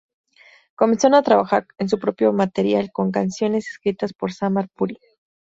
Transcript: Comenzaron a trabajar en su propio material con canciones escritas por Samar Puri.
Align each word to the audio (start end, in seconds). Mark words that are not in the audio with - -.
Comenzaron 0.73 1.13
a 1.13 1.21
trabajar 1.21 1.67
en 1.77 1.87
su 1.87 1.99
propio 1.99 2.33
material 2.33 2.91
con 2.91 3.11
canciones 3.11 3.69
escritas 3.69 4.13
por 4.13 4.33
Samar 4.33 4.67
Puri. 4.69 4.97